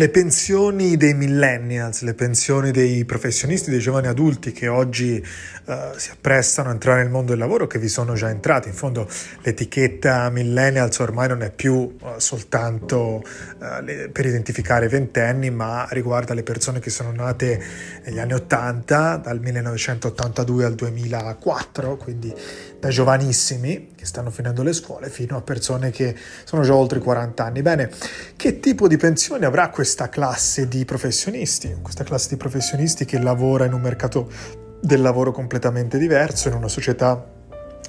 Le 0.00 0.08
pensioni 0.08 0.96
dei 0.96 1.12
millennials, 1.12 2.00
le 2.00 2.14
pensioni 2.14 2.70
dei 2.70 3.04
professionisti, 3.04 3.68
dei 3.68 3.80
giovani 3.80 4.06
adulti 4.06 4.50
che 4.50 4.66
oggi 4.66 5.22
uh, 5.66 5.72
si 5.94 6.10
apprestano 6.10 6.70
a 6.70 6.72
entrare 6.72 7.02
nel 7.02 7.10
mondo 7.10 7.32
del 7.32 7.38
lavoro, 7.38 7.66
che 7.66 7.78
vi 7.78 7.88
sono 7.88 8.14
già 8.14 8.30
entrati. 8.30 8.68
In 8.68 8.74
fondo 8.74 9.06
l'etichetta 9.42 10.30
millennials 10.30 10.98
ormai 11.00 11.28
non 11.28 11.42
è 11.42 11.50
più 11.50 11.74
uh, 11.74 11.96
soltanto 12.16 13.22
uh, 13.22 13.82
le, 13.82 14.08
per 14.08 14.24
identificare 14.24 14.86
i 14.86 14.88
ventenni, 14.88 15.50
ma 15.50 15.86
riguarda 15.90 16.32
le 16.32 16.44
persone 16.44 16.80
che 16.80 16.88
sono 16.88 17.12
nate 17.12 17.62
negli 18.06 18.18
anni 18.18 18.32
80, 18.32 19.16
dal 19.16 19.38
1982 19.38 20.64
al 20.64 20.74
2004, 20.76 21.98
quindi 21.98 22.34
da 22.80 22.88
giovanissimi 22.88 23.92
che 23.94 24.06
stanno 24.06 24.30
finendo 24.30 24.62
le 24.62 24.72
scuole 24.72 25.10
fino 25.10 25.36
a 25.36 25.42
persone 25.42 25.90
che 25.90 26.16
sono 26.44 26.62
già 26.62 26.74
oltre 26.74 27.00
i 27.00 27.02
40 27.02 27.44
anni. 27.44 27.60
Bene, 27.60 27.90
che 28.34 28.60
tipo 28.60 28.88
di 28.88 28.96
pensione 28.96 29.44
avrà 29.44 29.68
questa 29.90 30.08
classe 30.08 30.68
di 30.68 30.84
professionisti? 30.84 31.76
Questa 31.82 32.04
classe 32.04 32.28
di 32.28 32.36
professionisti 32.36 33.04
che 33.04 33.18
lavora 33.18 33.64
in 33.64 33.72
un 33.72 33.80
mercato 33.80 34.30
del 34.80 35.00
lavoro 35.00 35.32
completamente 35.32 35.98
diverso, 35.98 36.46
in 36.46 36.54
una 36.54 36.68
società 36.68 37.28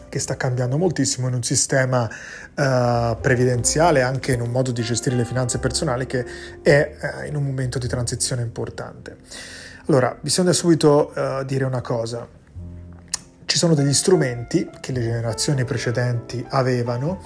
che 0.10 0.18
sta 0.18 0.36
cambiando 0.36 0.80
moltissimo 0.80 1.28
in 1.28 1.36
un 1.36 1.44
sistema 1.44 2.06
uh, 2.06 3.20
previdenziale, 3.22 4.02
anche 4.02 4.32
in 4.34 4.42
un 4.42 4.50
modo 4.50 4.72
di 4.72 4.82
gestire 4.82 5.16
le 5.16 5.26
finanze 5.26 5.60
personali 5.60 6.08
che 6.08 6.26
è 6.64 6.96
uh, 7.00 7.28
in 7.28 7.36
un 7.36 7.44
momento 7.44 7.78
di 7.78 7.88
transizione 7.88 8.42
importante. 8.42 9.18
Allora, 9.86 10.18
bisogna 10.20 10.54
subito 10.54 11.14
uh, 11.16 11.46
dire 11.46 11.66
una 11.66 11.82
cosa 11.82 12.28
ci 13.46 13.58
sono 13.60 13.76
degli 13.76 13.94
strumenti 13.94 14.68
che 14.80 14.92
le 14.92 15.02
generazioni 15.02 15.66
precedenti 15.66 16.44
avevano 16.50 17.22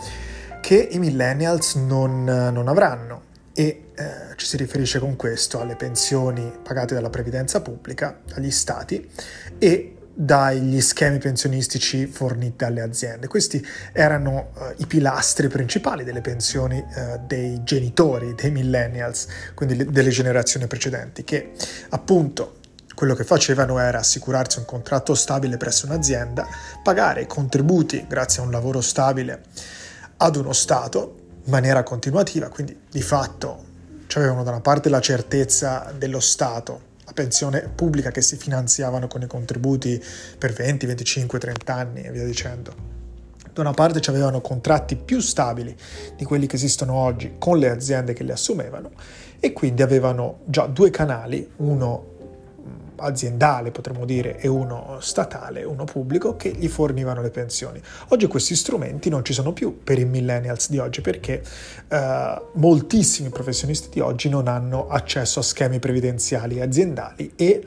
che 0.59 0.89
i 0.91 0.99
millennials 0.99 1.75
non, 1.75 2.25
non 2.25 2.67
avranno 2.67 3.21
e 3.53 3.84
eh, 3.95 4.35
ci 4.35 4.45
si 4.45 4.57
riferisce 4.57 4.99
con 4.99 5.15
questo 5.15 5.59
alle 5.59 5.75
pensioni 5.75 6.51
pagate 6.61 6.93
dalla 6.93 7.09
previdenza 7.09 7.61
pubblica, 7.61 8.19
dagli 8.25 8.51
stati 8.51 9.09
e 9.57 9.95
dagli 10.17 10.79
schemi 10.79 11.17
pensionistici 11.17 12.07
forniti 12.07 12.55
dalle 12.57 12.81
aziende. 12.81 13.27
Questi 13.27 13.65
erano 13.91 14.51
uh, 14.53 14.61
i 14.77 14.85
pilastri 14.85 15.49
principali 15.49 16.05
delle 16.05 16.21
pensioni 16.21 16.77
uh, 16.77 17.19
dei 17.27 17.63
genitori, 17.63 18.33
dei 18.33 18.49
millennials, 18.49 19.27
quindi 19.53 19.75
le, 19.75 19.85
delle 19.85 20.09
generazioni 20.09 20.67
precedenti, 20.67 21.25
che 21.25 21.51
appunto 21.89 22.59
quello 22.95 23.13
che 23.13 23.25
facevano 23.25 23.77
era 23.77 23.99
assicurarsi 23.99 24.59
un 24.59 24.65
contratto 24.65 25.13
stabile 25.15 25.57
presso 25.57 25.85
un'azienda, 25.85 26.47
pagare 26.81 27.23
i 27.23 27.27
contributi 27.27 28.05
grazie 28.07 28.41
a 28.41 28.45
un 28.45 28.51
lavoro 28.51 28.79
stabile 28.79 29.43
ad 30.17 30.37
uno 30.37 30.53
Stato 30.53 31.23
in 31.43 31.51
maniera 31.51 31.83
continuativa, 31.83 32.47
quindi 32.47 32.79
di 32.89 33.01
fatto 33.01 33.64
avevano 34.19 34.43
da 34.43 34.51
una 34.51 34.61
parte 34.61 34.89
la 34.89 35.01
certezza 35.01 35.91
dello 35.97 36.19
Stato, 36.19 36.93
la 37.05 37.13
pensione 37.13 37.69
pubblica 37.73 38.11
che 38.11 38.21
si 38.21 38.35
finanziavano 38.35 39.07
con 39.07 39.21
i 39.21 39.27
contributi 39.27 40.01
per 40.37 40.53
20, 40.53 40.85
25, 40.85 41.39
30 41.39 41.73
anni 41.73 42.01
e 42.01 42.11
via 42.11 42.25
dicendo. 42.25 42.93
Da 43.53 43.61
una 43.61 43.71
parte 43.71 44.09
avevano 44.09 44.41
contratti 44.41 44.97
più 44.97 45.21
stabili 45.21 45.75
di 46.17 46.25
quelli 46.25 46.45
che 46.45 46.57
esistono 46.57 46.93
oggi 46.93 47.35
con 47.39 47.57
le 47.57 47.69
aziende 47.69 48.11
che 48.11 48.23
li 48.23 48.31
assumevano 48.31 48.91
e 49.39 49.53
quindi 49.53 49.81
avevano 49.81 50.39
già 50.45 50.65
due 50.65 50.89
canali, 50.89 51.49
uno 51.57 52.14
aziendale, 52.97 53.71
potremmo 53.71 54.05
dire, 54.05 54.37
e 54.37 54.47
uno 54.47 54.97
statale, 54.99 55.63
uno 55.63 55.83
pubblico, 55.83 56.35
che 56.35 56.51
gli 56.51 56.67
fornivano 56.67 57.21
le 57.21 57.29
pensioni. 57.29 57.81
Oggi 58.09 58.27
questi 58.27 58.55
strumenti 58.55 59.09
non 59.09 59.23
ci 59.23 59.33
sono 59.33 59.53
più 59.53 59.83
per 59.83 59.99
i 59.99 60.05
millennials 60.05 60.69
di 60.69 60.77
oggi 60.77 61.01
perché 61.01 61.43
eh, 61.87 62.41
moltissimi 62.53 63.29
professionisti 63.29 63.89
di 63.91 63.99
oggi 63.99 64.29
non 64.29 64.47
hanno 64.47 64.87
accesso 64.87 65.39
a 65.39 65.43
schemi 65.43 65.79
previdenziali 65.79 66.61
aziendali 66.61 67.33
e 67.35 67.63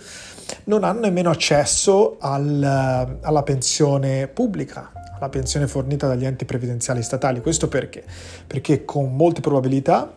non 0.64 0.84
hanno 0.84 1.00
nemmeno 1.00 1.30
accesso 1.30 2.16
al, 2.18 3.18
alla 3.20 3.42
pensione 3.42 4.28
pubblica, 4.28 4.92
alla 5.16 5.28
pensione 5.28 5.66
fornita 5.66 6.06
dagli 6.06 6.24
enti 6.24 6.44
previdenziali 6.44 7.02
statali. 7.02 7.40
Questo 7.40 7.68
perché? 7.68 8.04
Perché 8.46 8.84
con 8.84 9.14
molte 9.14 9.40
probabilità 9.40 10.12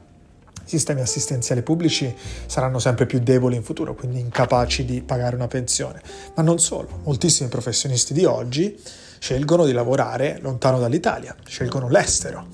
sistemi 0.72 1.02
assistenziali 1.02 1.64
pubblici 1.64 2.16
saranno 2.46 2.80
sempre 2.80 3.06
più 3.06 3.20
deboli 3.20 3.58
in 3.58 3.64
futuro, 3.64 3.94
quindi 3.94 4.20
incapaci 4.20 4.86
di 4.86 5.02
pagare 5.02 5.36
una 5.36 5.48
pensione. 5.48 6.02
Ma 6.36 6.44
non 6.44 6.60
solo, 6.60 7.02
moltissimi 7.04 7.50
professionisti 7.50 8.14
di 8.14 8.24
oggi 8.24 8.80
scelgono 9.20 9.66
di 9.66 9.74
lavorare 9.74 10.40
lontano 10.42 10.80
dall'Italia, 10.80 11.36
scelgono 11.46 11.90
l'estero 11.90 12.48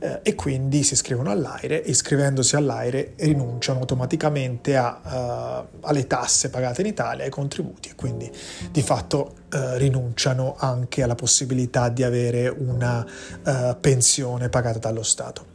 eh, 0.00 0.20
e 0.22 0.34
quindi 0.34 0.82
si 0.82 0.94
iscrivono 0.94 1.30
all'aire 1.30 1.84
e 1.84 1.90
iscrivendosi 1.90 2.56
all'aire 2.56 3.12
rinunciano 3.18 3.78
automaticamente 3.78 4.76
a, 4.76 5.68
uh, 5.70 5.78
alle 5.86 6.06
tasse 6.06 6.50
pagate 6.50 6.80
in 6.80 6.88
Italia, 6.88 7.24
ai 7.24 7.30
contributi 7.30 7.90
e 7.90 7.94
quindi 7.94 8.30
di 8.70 8.82
fatto 8.82 9.34
uh, 9.52 9.76
rinunciano 9.76 10.56
anche 10.58 11.02
alla 11.02 11.14
possibilità 11.14 11.88
di 11.88 12.02
avere 12.02 12.48
una 12.48 13.06
uh, 13.44 13.76
pensione 13.80 14.48
pagata 14.48 14.78
dallo 14.78 15.04
Stato. 15.04 15.49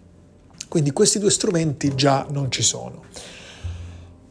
Quindi 0.76 0.92
questi 0.92 1.20
due 1.20 1.32
strumenti 1.32 1.96
già 1.96 2.26
non 2.32 2.52
ci 2.52 2.62
sono. 2.62 3.04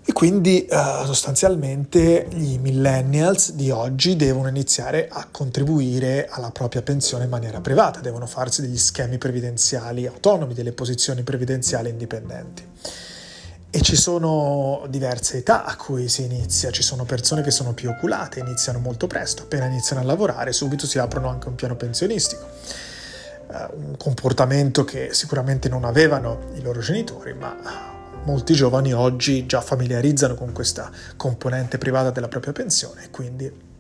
E 0.05 0.13
quindi 0.13 0.67
uh, 0.69 1.07
sostanzialmente 1.07 2.29
i 2.35 2.59
millennials 2.59 3.53
di 3.53 3.71
oggi 3.71 4.15
devono 4.15 4.49
iniziare 4.49 5.09
a 5.11 5.27
contribuire 5.31 6.29
alla 6.29 6.51
propria 6.51 6.83
pensione 6.83 7.25
in 7.25 7.31
maniera 7.31 7.63
privata, 7.63 8.01
devono 8.01 8.27
farsi 8.27 8.61
degli 8.61 8.77
schemi 8.77 9.17
previdenziali 9.17 10.07
autonomi, 10.07 10.53
delle 10.53 10.73
posizioni 10.73 11.23
previdenziali 11.23 11.89
indipendenti. 11.89 12.63
E 13.71 13.81
ci 13.81 13.97
sono 13.97 14.85
diverse 14.91 15.39
età 15.39 15.65
a 15.65 15.77
cui 15.77 16.11
si 16.11 16.25
inizia, 16.25 16.71
ci 16.71 16.83
sono 16.83 17.07
persone 17.07 17.41
che 17.41 17.51
sono 17.51 17.73
più 17.73 17.89
oculate, 17.89 18.41
iniziano 18.41 18.81
molto 18.81 19.07
presto, 19.07 19.45
appena 19.45 19.65
iniziano 19.65 20.03
a 20.03 20.05
lavorare 20.05 20.53
subito 20.53 20.87
si 20.87 20.99
aprono 20.99 21.31
anche 21.31 21.49
un 21.49 21.55
piano 21.55 21.75
pensionistico 21.75 22.45
eh, 22.45 22.94
un 23.75 23.97
comportamento 23.97 24.85
che 24.85 25.09
sicuramente 25.13 25.69
non 25.69 25.85
avevano 25.85 26.51
i 26.55 26.63
loro 26.63 26.81
genitori, 26.81 27.35
ma 27.35 27.57
molti 28.25 28.55
giovani 28.55 28.93
oggi 28.93 29.47
già 29.47 29.61
familiarizzano 29.61 30.35
con 30.35 30.53
questa 30.53 30.91
componente 31.17 31.79
privata 31.79 32.11
della 32.11 32.29
propria 32.29 32.53
pensione 32.53 33.05
e 33.05 33.11
quindi 33.11 33.73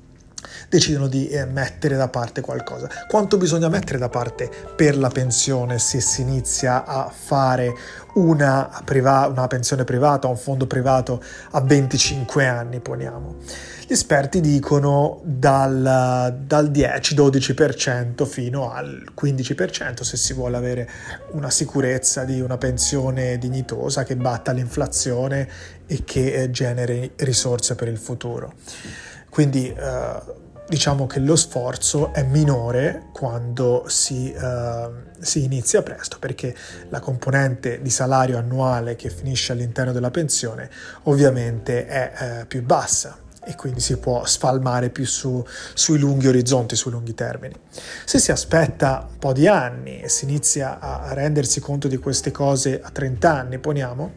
decidono 0.68 1.07
di 1.07 1.28
eh, 1.28 1.45
mettere 1.47 1.97
da 1.97 2.09
parte 2.09 2.41
qualcosa. 2.41 2.89
Quanto 3.09 3.36
bisogna 3.36 3.68
mettere 3.68 3.98
da 3.98 4.09
parte 4.09 4.51
per 4.77 4.97
la 4.97 5.09
pensione 5.09 5.78
se 5.78 6.01
si 6.01 6.22
inizia 6.22 6.84
a 6.84 7.10
fare 7.10 7.74
una, 8.15 8.83
priva- 8.84 9.27
una 9.27 9.47
pensione 9.47 9.84
privata, 9.84 10.28
un 10.28 10.36
fondo 10.36 10.66
privato 10.66 11.22
a 11.51 11.60
25 11.60 12.47
anni, 12.47 12.80
poniamo? 12.80 13.36
Gli 13.86 13.92
esperti 13.92 14.41
dicono 14.41 15.21
dal, 15.24 16.39
dal 16.47 16.71
10-12% 16.71 18.24
fino 18.24 18.72
al 18.72 19.13
15% 19.15 20.01
se 20.01 20.16
si 20.16 20.33
vuole 20.33 20.57
avere 20.57 20.89
una 21.33 21.51
sicurezza 21.51 22.24
di 22.24 22.41
una 22.41 22.57
pensione 22.57 23.36
dignitosa 23.36 24.04
che 24.04 24.16
batta 24.16 24.53
l'inflazione 24.53 25.48
e 25.86 26.03
che 26.04 26.33
eh, 26.33 26.51
generi 26.51 27.13
risorse 27.16 27.74
per 27.74 27.89
il 27.89 27.98
futuro. 27.98 28.54
Quindi 29.28 29.68
eh, 29.68 30.42
diciamo 30.66 31.07
che 31.07 31.21
lo 31.21 31.37
sforzo 31.37 32.13
è 32.13 32.22
minore 32.22 33.09
quando 33.13 33.84
si, 33.89 34.33
eh, 34.33 34.89
si, 35.21 35.45
inizia 35.45 35.83
presto 35.83 36.19
perché 36.19 36.55
la 36.89 37.01
componente 37.01 37.83
di 37.83 37.91
salario 37.91 38.39
annuale 38.39 38.97
che 38.97 39.11
finisce 39.11 39.53
all'interno 39.53 39.93
della 39.93 40.11
pensione 40.11 40.71
ovviamente 41.05 41.87
è 41.87 42.13
eh, 42.41 42.47
più 42.47 42.63
bassa 42.63 43.19
e 43.47 43.55
quindi 43.57 43.81
si 43.81 43.99
può 43.99 44.25
spalmare 44.25 44.89
più 44.89 45.05
su, 45.05 45.45
sui 45.75 45.99
lunghi 45.99 46.28
orizzonti, 46.28 46.77
sui 46.77 46.91
lunghi 46.91 47.15
termini. 47.15 47.55
Se 48.07 48.19
si 48.19 48.33
aspetta 48.33 49.07
un 49.11 49.19
po' 49.19 49.34
di 49.34 49.47
anni 49.47 50.01
e 50.01 50.09
si 50.09 50.25
inizia 50.25 50.81
a 50.81 51.13
rendersi 51.13 51.61
conto 51.61 51.87
di 51.87 51.99
queste 51.99 52.31
cose 52.31 52.81
a 52.83 52.89
30 52.89 53.31
anni, 53.31 53.59
poniamo, 53.59 54.13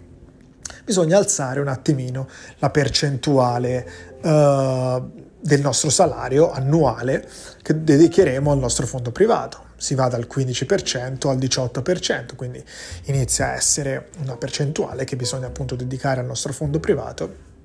bisogna 0.85 1.17
alzare 1.17 1.59
un 1.59 1.67
attimino 1.67 2.29
la 2.59 2.69
percentuale 2.69 3.89
uh, 4.21 5.26
del 5.39 5.61
nostro 5.61 5.89
salario 5.89 6.51
annuale 6.51 7.27
che 7.61 7.83
dedicheremo 7.83 8.51
al 8.51 8.57
nostro 8.57 8.85
fondo 8.85 9.11
privato. 9.11 9.65
Si 9.77 9.93
va 9.93 10.07
dal 10.07 10.27
15% 10.29 11.27
al 11.27 11.37
18%, 11.37 12.35
quindi 12.35 12.63
inizia 13.05 13.47
a 13.47 13.53
essere 13.53 14.09
una 14.21 14.35
percentuale 14.35 15.03
che 15.03 15.15
bisogna 15.15 15.47
appunto 15.47 15.75
dedicare 15.75 16.19
al 16.21 16.25
nostro 16.25 16.51
fondo 16.53 16.79
privato 16.79 17.55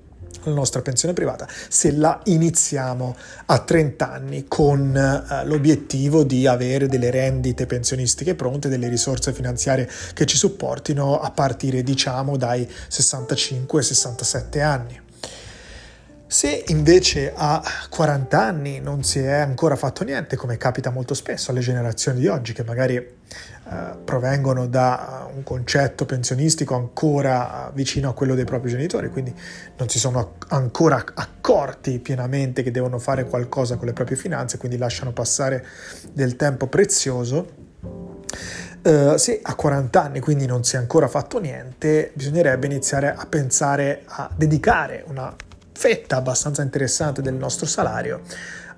la 0.45 0.53
nostra 0.53 0.81
pensione 0.81 1.13
privata 1.13 1.47
se 1.69 1.91
la 1.91 2.19
iniziamo 2.25 3.15
a 3.45 3.59
30 3.59 4.11
anni 4.11 4.45
con 4.47 4.95
eh, 4.95 5.45
l'obiettivo 5.45 6.23
di 6.23 6.47
avere 6.47 6.87
delle 6.87 7.09
rendite 7.11 7.65
pensionistiche 7.65 8.35
pronte, 8.35 8.69
delle 8.69 8.87
risorse 8.87 9.33
finanziarie 9.33 9.89
che 10.13 10.25
ci 10.25 10.37
supportino 10.37 11.19
a 11.19 11.31
partire 11.31 11.83
diciamo 11.83 12.37
dai 12.37 12.67
65-67 12.89 14.61
anni. 14.61 15.02
Se 16.33 16.63
invece 16.69 17.31
a 17.35 17.61
40 17.89 18.41
anni 18.43 18.79
non 18.79 19.03
si 19.03 19.19
è 19.19 19.33
ancora 19.33 19.75
fatto 19.75 20.03
niente, 20.03 20.35
come 20.35 20.57
capita 20.57 20.89
molto 20.89 21.13
spesso 21.13 21.51
alle 21.51 21.59
generazioni 21.59 22.21
di 22.21 22.27
oggi, 22.27 22.53
che 22.53 22.63
magari 22.63 22.95
eh, 22.95 23.07
provengono 24.03 24.65
da 24.65 25.29
un 25.31 25.43
concetto 25.43 26.05
pensionistico 26.05 26.73
ancora 26.73 27.69
vicino 27.75 28.09
a 28.09 28.13
quello 28.13 28.33
dei 28.33 28.45
propri 28.45 28.71
genitori, 28.71 29.11
quindi 29.11 29.31
non 29.77 29.89
si 29.89 29.99
sono 29.99 30.37
ancora 30.47 31.03
accorti 31.13 31.99
pienamente 31.99 32.63
che 32.63 32.71
devono 32.71 32.97
fare 32.97 33.25
qualcosa 33.25 33.75
con 33.75 33.85
le 33.85 33.93
proprie 33.93 34.17
finanze, 34.17 34.57
quindi 34.57 34.79
lasciano 34.79 35.11
passare 35.11 35.63
del 36.13 36.35
tempo 36.35 36.65
prezioso. 36.65 37.47
Uh, 38.81 39.17
se 39.17 39.39
a 39.41 39.53
40 39.53 40.01
anni 40.01 40.19
quindi 40.19 40.47
non 40.47 40.63
si 40.63 40.77
è 40.77 40.79
ancora 40.79 41.07
fatto 41.07 41.39
niente, 41.39 42.09
bisognerebbe 42.15 42.65
iniziare 42.65 43.13
a 43.15 43.25
pensare 43.27 44.01
a 44.05 44.29
dedicare 44.35 45.03
una 45.07 45.33
fetta 45.73 46.17
abbastanza 46.17 46.61
interessante 46.61 47.21
del 47.21 47.33
nostro 47.33 47.65
salario 47.65 48.21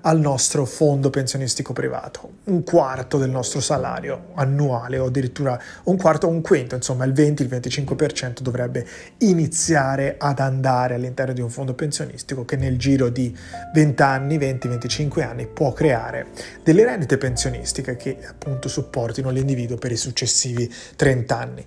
al 0.06 0.20
nostro 0.20 0.64
fondo 0.64 1.10
pensionistico 1.10 1.72
privato, 1.72 2.34
un 2.44 2.62
quarto 2.62 3.18
del 3.18 3.28
nostro 3.28 3.60
salario 3.60 4.28
annuale 4.34 4.98
o 4.98 5.06
addirittura 5.06 5.60
un 5.84 5.96
quarto 5.96 6.28
o 6.28 6.30
un 6.30 6.42
quinto, 6.42 6.76
insomma 6.76 7.04
il 7.04 7.12
20-25% 7.12 8.40
dovrebbe 8.40 8.86
iniziare 9.18 10.14
ad 10.16 10.38
andare 10.38 10.94
all'interno 10.94 11.32
di 11.32 11.40
un 11.40 11.50
fondo 11.50 11.74
pensionistico 11.74 12.44
che 12.44 12.54
nel 12.54 12.78
giro 12.78 13.08
di 13.08 13.36
20 13.74 14.02
anni, 14.02 14.38
20-25 14.38 15.22
anni 15.22 15.46
può 15.48 15.72
creare 15.72 16.28
delle 16.62 16.84
rendite 16.84 17.18
pensionistiche 17.18 17.96
che 17.96 18.18
appunto 18.28 18.68
supportino 18.68 19.30
l'individuo 19.30 19.76
per 19.76 19.90
i 19.90 19.96
successivi 19.96 20.72
30 20.94 21.36
anni. 21.36 21.64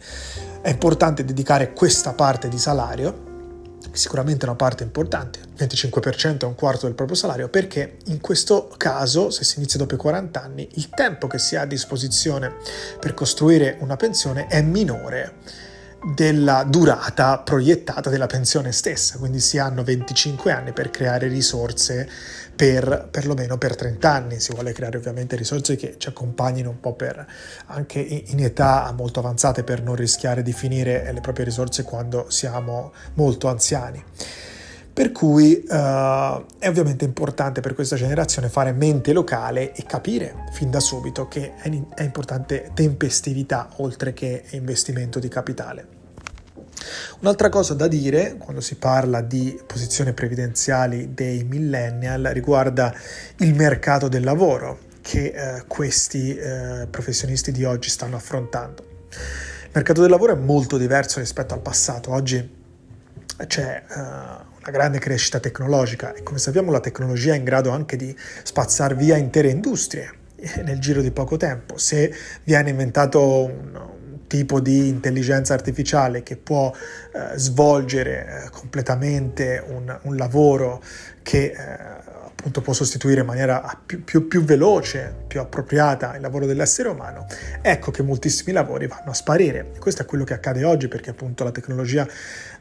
È 0.61 0.69
importante 0.69 1.25
dedicare 1.25 1.73
questa 1.73 2.13
parte 2.13 2.47
di 2.47 2.57
salario 2.57 3.27
sicuramente 3.91 4.45
una 4.45 4.55
parte 4.55 4.83
importante, 4.83 5.39
25% 5.57 6.39
è 6.39 6.45
un 6.45 6.55
quarto 6.55 6.85
del 6.85 6.95
proprio 6.95 7.15
salario, 7.15 7.49
perché 7.49 7.97
in 8.05 8.21
questo 8.21 8.73
caso, 8.77 9.29
se 9.29 9.43
si 9.43 9.57
inizia 9.57 9.79
dopo 9.79 9.95
i 9.95 9.97
40 9.97 10.41
anni, 10.41 10.67
il 10.73 10.89
tempo 10.89 11.27
che 11.27 11.39
si 11.39 11.55
ha 11.55 11.61
a 11.61 11.65
disposizione 11.65 12.53
per 12.99 13.13
costruire 13.13 13.77
una 13.79 13.95
pensione 13.95 14.47
è 14.47 14.61
minore 14.61 15.35
della 16.15 16.63
durata 16.63 17.39
proiettata 17.39 18.09
della 18.09 18.27
pensione 18.27 18.71
stessa, 18.71 19.17
quindi 19.17 19.39
si 19.39 19.57
hanno 19.57 19.83
25 19.83 20.51
anni 20.51 20.71
per 20.71 20.91
creare 20.91 21.27
risorse 21.27 22.09
per 22.59 23.07
perlomeno 23.09 23.57
per 23.57 23.73
30 23.73 24.11
anni, 24.11 24.39
si 24.41 24.51
vuole 24.51 24.73
creare 24.73 24.97
ovviamente 24.97 25.37
risorse 25.37 25.77
che 25.77 25.95
ci 25.97 26.09
accompagnino 26.09 26.69
un 26.69 26.81
po' 26.81 26.91
per 26.91 27.25
anche 27.67 28.01
in 28.01 28.43
età 28.43 28.93
molto 28.93 29.21
avanzate 29.21 29.63
per 29.63 29.81
non 29.81 29.95
rischiare 29.95 30.43
di 30.43 30.51
finire 30.51 31.09
le 31.13 31.21
proprie 31.21 31.45
risorse 31.45 31.83
quando 31.83 32.29
siamo 32.29 32.91
molto 33.13 33.47
anziani. 33.47 34.03
Per 34.91 35.13
cui 35.13 35.63
uh, 35.69 35.73
è 36.59 36.67
ovviamente 36.67 37.05
importante 37.05 37.61
per 37.61 37.73
questa 37.75 37.95
generazione 37.95 38.49
fare 38.49 38.73
mente 38.73 39.13
locale 39.13 39.71
e 39.71 39.85
capire 39.85 40.47
fin 40.51 40.69
da 40.69 40.81
subito 40.81 41.29
che 41.29 41.53
è, 41.55 41.71
è 41.95 42.03
importante 42.03 42.71
tempestività 42.73 43.69
oltre 43.77 44.11
che 44.11 44.43
investimento 44.49 45.19
di 45.19 45.29
capitale. 45.29 45.98
Un'altra 47.19 47.49
cosa 47.49 47.73
da 47.73 47.87
dire 47.87 48.35
quando 48.37 48.61
si 48.61 48.75
parla 48.75 49.21
di 49.21 49.59
posizioni 49.65 50.13
previdenziali 50.13 51.13
dei 51.13 51.43
millennial 51.43 52.29
riguarda 52.33 52.93
il 53.37 53.53
mercato 53.53 54.07
del 54.07 54.23
lavoro 54.23 54.87
che 55.01 55.33
eh, 55.35 55.63
questi 55.67 56.35
eh, 56.35 56.87
professionisti 56.89 57.51
di 57.51 57.63
oggi 57.63 57.89
stanno 57.89 58.15
affrontando. 58.15 58.83
Il 59.63 59.71
mercato 59.73 60.01
del 60.01 60.09
lavoro 60.09 60.33
è 60.33 60.37
molto 60.37 60.77
diverso 60.77 61.19
rispetto 61.19 61.53
al 61.53 61.61
passato. 61.61 62.11
Oggi 62.11 62.57
c'è 63.47 63.83
uh, 63.87 63.93
una 63.99 64.71
grande 64.71 64.99
crescita 64.99 65.39
tecnologica 65.39 66.13
e 66.13 66.23
come 66.23 66.39
sappiamo 66.39 66.71
la 66.71 66.79
tecnologia 66.79 67.33
è 67.33 67.37
in 67.37 67.43
grado 67.43 67.69
anche 67.69 67.95
di 67.95 68.15
spazzare 68.43 68.95
via 68.95 69.15
intere 69.15 69.49
industrie 69.49 70.11
eh, 70.35 70.61
nel 70.63 70.79
giro 70.79 71.01
di 71.01 71.11
poco 71.11 71.37
tempo. 71.37 71.77
Se 71.77 72.13
viene 72.43 72.69
inventato 72.71 73.43
un, 73.45 73.88
tipo 74.29 74.61
di 74.61 74.87
intelligenza 74.87 75.53
artificiale 75.53 76.23
che 76.23 76.37
può 76.37 76.71
eh, 76.71 77.37
svolgere 77.37 78.45
eh, 78.45 78.49
completamente 78.51 79.61
un, 79.67 79.99
un, 80.03 80.15
lavoro 80.15 80.81
che 81.23 81.45
eh, 81.45 81.53
appunto 82.39 82.61
può 82.61 82.71
sostituire 82.71 83.21
in 83.21 83.25
maniera 83.25 83.81
più, 83.85 84.03
più, 84.03 84.27
più, 84.27 84.43
veloce, 84.43 85.13
più 85.27 85.41
appropriata 85.41 86.15
il 86.15 86.21
lavoro 86.21 86.45
dell'essere 86.45 86.89
umano, 86.89 87.25
ecco 87.61 87.91
che 87.91 88.03
moltissimi 88.03 88.53
lavori 88.53 88.87
vanno 88.87 89.09
a 89.09 89.13
sparire. 89.13 89.71
Questo 89.79 90.03
è 90.03 90.05
quello 90.05 90.23
che 90.23 90.35
accade 90.35 90.63
oggi 90.63 90.87
perché 90.87 91.09
appunto 91.09 91.43
la 91.43 91.51
tecnologia 91.51 92.07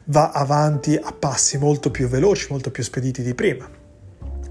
va 0.05 0.31
avanti 0.31 0.99
a 1.01 1.13
passi 1.13 1.57
molto 1.59 1.91
più 1.91 2.07
veloci, 2.07 2.47
molto 2.49 2.71
più 2.71 2.83
spediti 2.83 3.21
di 3.21 3.35
prima 3.35 3.78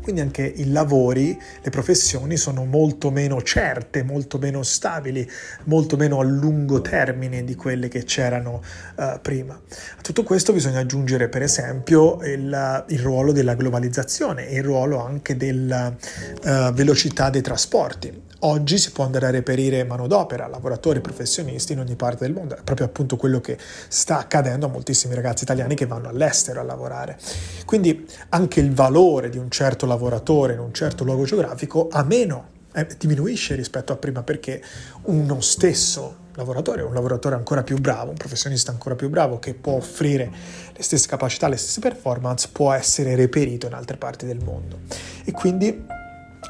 quindi 0.09 0.25
anche 0.25 0.55
i 0.57 0.73
lavori, 0.73 1.39
le 1.61 1.69
professioni 1.69 2.39
sono 2.39 2.65
molto 2.65 3.11
meno 3.11 3.43
certe, 3.43 4.03
molto 4.03 4.39
meno 4.39 4.63
stabili, 4.63 5.31
molto 5.65 5.99
meno 5.99 6.19
a 6.21 6.25
lungo 6.25 6.81
termine 6.81 7.45
di 7.45 7.55
quelle 7.55 7.89
che 7.89 8.05
c'erano 8.05 8.63
uh, 8.97 9.21
prima. 9.21 9.53
A 9.53 10.01
tutto 10.01 10.23
questo 10.23 10.55
bisogna 10.55 10.79
aggiungere 10.79 11.29
per 11.29 11.43
esempio 11.43 12.23
il, 12.23 12.85
il 12.89 12.99
ruolo 13.01 13.33
della 13.33 13.55
globalizzazione 13.55 14.49
e 14.49 14.57
il 14.57 14.65
ruolo 14.65 15.05
anche 15.05 15.37
della 15.37 15.95
uh, 15.95 16.73
velocità 16.73 17.29
dei 17.29 17.43
trasporti. 17.43 18.28
Oggi 18.43 18.79
si 18.79 18.93
può 18.93 19.05
andare 19.05 19.27
a 19.27 19.31
reperire 19.31 19.83
manodopera, 19.83 20.47
lavoratori 20.47 21.01
professionisti 21.01 21.73
in 21.73 21.81
ogni 21.81 21.97
parte 21.97 22.25
del 22.25 22.33
mondo, 22.33 22.57
è 22.57 22.61
proprio 22.63 22.87
appunto 22.87 23.17
quello 23.17 23.41
che 23.41 23.59
sta 23.89 24.21
accadendo 24.21 24.67
a 24.67 24.69
moltissimi 24.69 25.13
ragazzi 25.17 25.43
italiani 25.43 25.75
che 25.75 25.87
vanno 25.87 26.09
all'estero 26.09 26.61
a 26.61 26.63
lavorare. 26.63 27.19
Quindi 27.65 28.07
anche 28.29 28.61
il 28.61 28.73
valore 28.73 29.29
di 29.29 29.39
un 29.39 29.51
certo 29.51 29.87
lavoratore 29.87 30.53
in 30.53 30.61
un 30.61 30.73
certo 30.73 31.03
luogo 31.03 31.25
geografico 31.25 31.89
a 31.91 32.05
meno 32.05 32.51
eh, 32.75 32.87
diminuisce 32.97 33.57
rispetto 33.57 33.93
a 33.93 33.97
prima 33.97 34.23
perché 34.23 34.63
uno 35.03 35.41
stesso 35.41 36.27
lavoratore, 36.35 36.83
un 36.83 36.95
lavoratore 36.95 37.35
ancora 37.35 37.65
più 37.65 37.79
bravo, 37.79 38.11
un 38.11 38.17
professionista 38.17 38.71
ancora 38.71 38.95
più 38.95 39.09
bravo 39.09 39.41
che 39.41 39.55
può 39.55 39.73
offrire 39.73 40.31
le 40.73 40.83
stesse 40.85 41.09
capacità, 41.09 41.49
le 41.49 41.57
stesse 41.57 41.81
performance, 41.81 42.51
può 42.53 42.73
essere 42.73 43.17
reperito 43.17 43.67
in 43.67 43.73
altre 43.73 43.97
parti 43.97 44.27
del 44.27 44.39
mondo. 44.45 44.79
E 45.25 45.33
quindi 45.33 45.97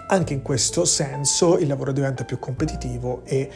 anche 0.08 0.34
in 0.34 0.42
questo 0.42 0.84
senso 0.84 1.58
il 1.58 1.66
lavoro 1.66 1.92
diventa 1.92 2.24
più 2.24 2.38
competitivo 2.38 3.22
e 3.24 3.50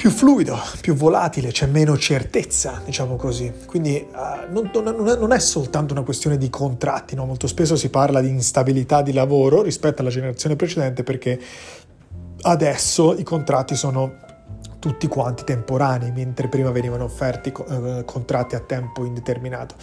più 0.00 0.08
fluido, 0.08 0.58
più 0.80 0.94
volatile, 0.94 1.50
c'è 1.50 1.66
meno 1.66 1.98
certezza, 1.98 2.80
diciamo 2.82 3.16
così. 3.16 3.52
Quindi 3.66 4.06
uh, 4.10 4.50
non, 4.50 4.70
non, 4.72 5.04
non, 5.04 5.32
è 5.32 5.38
soltanto 5.38 5.92
una 5.92 6.02
questione 6.02 6.38
di 6.38 6.48
contratti, 6.48 7.14
no? 7.14 7.26
molto 7.26 7.46
spesso 7.46 7.76
si 7.76 7.90
parla 7.90 8.22
di 8.22 8.28
instabilità 8.28 9.02
di 9.02 9.12
lavoro 9.12 9.60
rispetto 9.60 10.00
alla 10.00 10.10
generazione 10.10 10.56
precedente 10.56 11.02
perché 11.02 11.38
adesso 12.42 13.14
i 13.18 13.22
contratti 13.22 13.74
sono 13.74 14.14
tutti 14.78 15.06
quanti 15.06 15.44
temporanei, 15.44 16.12
mentre 16.12 16.48
prima 16.48 16.70
venivano 16.70 17.04
offerti 17.04 17.52
uh, 17.54 18.02
contratti 18.06 18.54
a 18.54 18.60
tempo 18.60 19.04
indeterminato. 19.04 19.74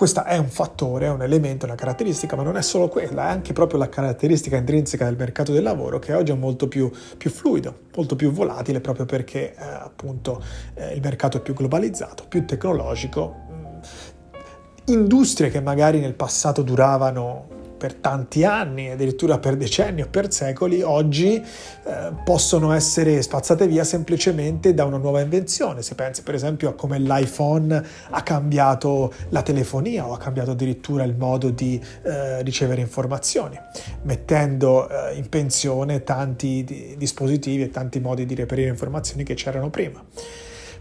Questo 0.00 0.24
è 0.24 0.38
un 0.38 0.48
fattore, 0.48 1.08
un 1.08 1.20
elemento, 1.20 1.66
una 1.66 1.74
caratteristica, 1.74 2.34
ma 2.34 2.42
non 2.42 2.56
è 2.56 2.62
solo 2.62 2.88
quella, 2.88 3.26
è 3.26 3.30
anche 3.32 3.52
proprio 3.52 3.78
la 3.78 3.90
caratteristica 3.90 4.56
intrinseca 4.56 5.04
del 5.04 5.14
mercato 5.14 5.52
del 5.52 5.62
lavoro 5.62 5.98
che 5.98 6.14
oggi 6.14 6.32
è 6.32 6.34
molto 6.34 6.68
più, 6.68 6.90
più 7.18 7.28
fluido, 7.28 7.80
molto 7.94 8.16
più 8.16 8.30
volatile 8.30 8.80
proprio 8.80 9.04
perché 9.04 9.54
eh, 9.54 9.62
appunto 9.62 10.42
eh, 10.72 10.94
il 10.94 11.02
mercato 11.02 11.36
è 11.36 11.40
più 11.42 11.52
globalizzato, 11.52 12.24
più 12.26 12.46
tecnologico. 12.46 13.34
Mm, 13.52 13.64
industrie 14.86 15.50
che 15.50 15.60
magari 15.60 16.00
nel 16.00 16.14
passato 16.14 16.62
duravano 16.62 17.59
per 17.80 17.94
tanti 17.94 18.44
anni, 18.44 18.90
addirittura 18.90 19.38
per 19.38 19.56
decenni 19.56 20.02
o 20.02 20.08
per 20.10 20.30
secoli, 20.30 20.82
oggi 20.82 21.36
eh, 21.36 22.12
possono 22.22 22.72
essere 22.72 23.22
spazzate 23.22 23.66
via 23.66 23.84
semplicemente 23.84 24.74
da 24.74 24.84
una 24.84 24.98
nuova 24.98 25.22
invenzione. 25.22 25.80
Si 25.80 25.94
pensi 25.94 26.22
per 26.22 26.34
esempio 26.34 26.68
a 26.68 26.74
come 26.74 26.98
l'iPhone 26.98 27.82
ha 28.10 28.22
cambiato 28.22 29.14
la 29.30 29.40
telefonia 29.40 30.06
o 30.06 30.12
ha 30.12 30.18
cambiato 30.18 30.50
addirittura 30.50 31.04
il 31.04 31.16
modo 31.16 31.48
di 31.48 31.80
eh, 32.02 32.42
ricevere 32.42 32.82
informazioni, 32.82 33.58
mettendo 34.02 34.86
eh, 34.86 35.14
in 35.14 35.30
pensione 35.30 36.04
tanti 36.04 36.62
di, 36.62 36.96
dispositivi 36.98 37.62
e 37.62 37.70
tanti 37.70 37.98
modi 37.98 38.26
di 38.26 38.34
reperire 38.34 38.68
informazioni 38.68 39.24
che 39.24 39.32
c'erano 39.32 39.70
prima. 39.70 40.04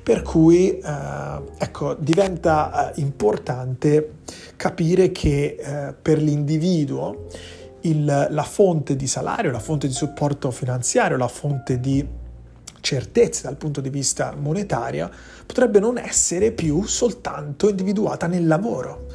Per 0.09 0.23
cui 0.23 0.75
eh, 0.75 1.41
ecco, 1.59 1.93
diventa 1.93 2.91
eh, 2.91 2.99
importante 2.99 4.13
capire 4.55 5.11
che 5.11 5.55
eh, 5.59 5.93
per 5.93 6.19
l'individuo 6.19 7.27
il, 7.81 8.27
la 8.27 8.43
fonte 8.43 8.95
di 8.95 9.05
salario, 9.05 9.51
la 9.51 9.59
fonte 9.59 9.85
di 9.85 9.93
supporto 9.93 10.49
finanziario, 10.49 11.15
la 11.15 11.27
fonte 11.27 11.79
di 11.79 12.03
certezze 12.81 13.43
dal 13.43 13.55
punto 13.55 13.81
di 13.81 13.91
vista 13.91 14.33
monetario 14.35 15.11
potrebbe 15.45 15.79
non 15.79 15.99
essere 15.99 16.53
più 16.53 16.87
soltanto 16.87 17.69
individuata 17.69 18.25
nel 18.25 18.47
lavoro. 18.47 19.05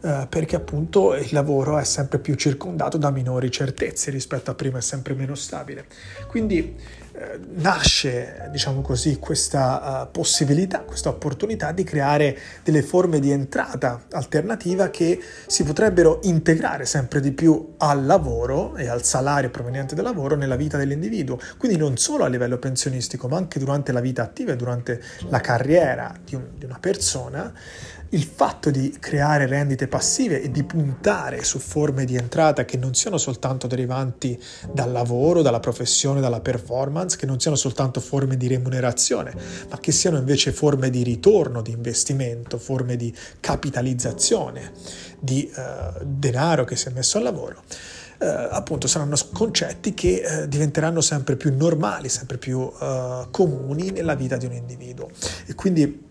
Eh, 0.00 0.26
perché 0.28 0.54
appunto 0.54 1.16
il 1.16 1.30
lavoro 1.32 1.76
è 1.76 1.84
sempre 1.84 2.20
più 2.20 2.34
circondato 2.34 2.98
da 2.98 3.10
minori 3.10 3.50
certezze 3.50 4.12
rispetto 4.12 4.52
a 4.52 4.54
prima, 4.54 4.78
è 4.78 4.82
sempre 4.82 5.14
meno 5.14 5.34
stabile. 5.34 5.86
Quindi 6.28 6.76
nasce, 7.54 8.48
diciamo 8.50 8.80
così, 8.80 9.18
questa 9.18 10.02
uh, 10.02 10.10
possibilità, 10.10 10.80
questa 10.80 11.08
opportunità 11.08 11.72
di 11.72 11.84
creare 11.84 12.36
delle 12.62 12.82
forme 12.82 13.20
di 13.20 13.30
entrata 13.30 14.04
alternativa 14.10 14.90
che 14.90 15.20
si 15.46 15.64
potrebbero 15.64 16.20
integrare 16.22 16.84
sempre 16.84 17.20
di 17.20 17.32
più 17.32 17.74
al 17.78 18.04
lavoro 18.04 18.76
e 18.76 18.88
al 18.88 19.02
salario 19.02 19.50
proveniente 19.50 19.94
dal 19.94 20.04
lavoro 20.04 20.36
nella 20.36 20.56
vita 20.56 20.76
dell'individuo. 20.76 21.38
Quindi 21.58 21.78
non 21.78 21.96
solo 21.96 22.24
a 22.24 22.28
livello 22.28 22.58
pensionistico, 22.58 23.28
ma 23.28 23.36
anche 23.36 23.58
durante 23.58 23.92
la 23.92 24.00
vita 24.00 24.22
attiva 24.22 24.52
e 24.52 24.56
durante 24.56 25.02
la 25.28 25.40
carriera 25.40 26.14
di, 26.24 26.34
un, 26.34 26.44
di 26.56 26.64
una 26.64 26.78
persona 26.78 27.52
il 28.10 28.22
fatto 28.22 28.70
di 28.70 28.96
creare 28.98 29.46
rendite 29.46 29.88
passive 29.88 30.40
e 30.40 30.50
di 30.50 30.62
puntare 30.62 31.42
su 31.42 31.58
forme 31.58 32.04
di 32.04 32.16
entrata 32.16 32.64
che 32.64 32.76
non 32.76 32.94
siano 32.94 33.18
soltanto 33.18 33.66
derivanti 33.66 34.40
dal 34.72 34.92
lavoro, 34.92 35.42
dalla 35.42 35.60
professione, 35.60 36.20
dalla 36.20 36.40
performance, 36.40 37.05
che 37.14 37.26
non 37.26 37.38
siano 37.38 37.56
soltanto 37.56 38.00
forme 38.00 38.36
di 38.36 38.48
remunerazione, 38.48 39.32
ma 39.70 39.78
che 39.78 39.92
siano 39.92 40.16
invece 40.16 40.50
forme 40.50 40.90
di 40.90 41.04
ritorno, 41.04 41.62
di 41.62 41.70
investimento, 41.70 42.58
forme 42.58 42.96
di 42.96 43.14
capitalizzazione 43.38 44.72
di 45.20 45.48
uh, 45.54 46.02
denaro 46.04 46.64
che 46.64 46.74
si 46.74 46.88
è 46.88 46.90
messo 46.90 47.18
al 47.18 47.24
lavoro. 47.24 47.62
Uh, 48.18 48.48
appunto 48.50 48.86
saranno 48.88 49.14
concetti 49.32 49.92
che 49.92 50.22
uh, 50.24 50.46
diventeranno 50.46 51.02
sempre 51.02 51.36
più 51.36 51.54
normali, 51.54 52.08
sempre 52.08 52.38
più 52.38 52.60
uh, 52.60 53.28
comuni 53.30 53.90
nella 53.90 54.14
vita 54.14 54.36
di 54.36 54.46
un 54.46 54.52
individuo. 54.52 55.08
E 55.44 55.54
quindi 55.54 56.05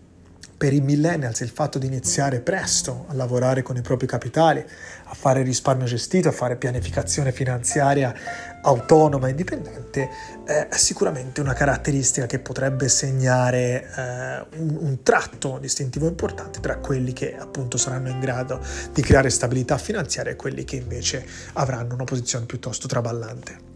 per 0.56 0.72
i 0.72 0.80
millennials 0.80 1.40
il 1.40 1.50
fatto 1.50 1.78
di 1.78 1.86
iniziare 1.86 2.40
presto 2.40 3.04
a 3.08 3.14
lavorare 3.14 3.62
con 3.62 3.76
i 3.76 3.82
propri 3.82 4.06
capitali, 4.06 4.64
a 5.04 5.14
fare 5.14 5.42
risparmio 5.42 5.86
gestito, 5.86 6.28
a 6.28 6.32
fare 6.32 6.56
pianificazione 6.56 7.30
finanziaria 7.30 8.14
autonoma 8.62 9.26
e 9.26 9.30
indipendente 9.30 10.08
è 10.44 10.68
sicuramente 10.70 11.40
una 11.40 11.52
caratteristica 11.52 12.26
che 12.26 12.38
potrebbe 12.38 12.88
segnare 12.88 13.84
eh, 13.96 14.58
un, 14.58 14.76
un 14.80 15.02
tratto 15.02 15.58
distintivo 15.60 16.08
importante 16.08 16.60
tra 16.60 16.78
quelli 16.78 17.12
che 17.12 17.36
appunto 17.36 17.76
saranno 17.76 18.08
in 18.08 18.18
grado 18.18 18.60
di 18.92 19.02
creare 19.02 19.30
stabilità 19.30 19.78
finanziaria 19.78 20.32
e 20.32 20.36
quelli 20.36 20.64
che 20.64 20.76
invece 20.76 21.24
avranno 21.54 21.94
una 21.94 22.04
posizione 22.04 22.46
piuttosto 22.46 22.88
traballante. 22.88 23.75